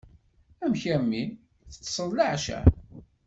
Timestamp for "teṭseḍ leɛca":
1.71-2.59